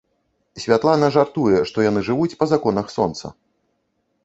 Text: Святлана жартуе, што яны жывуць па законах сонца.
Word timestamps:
Святлана 0.61 1.09
жартуе, 1.17 1.59
што 1.73 1.85
яны 1.89 2.03
жывуць 2.09 2.37
па 2.41 2.45
законах 2.55 2.87
сонца. 2.97 3.25